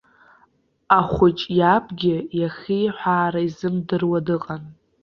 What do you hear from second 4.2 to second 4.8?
дыҟан.